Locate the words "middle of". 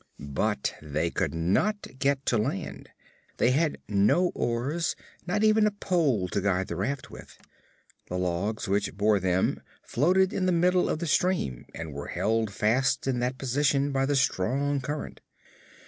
10.51-10.97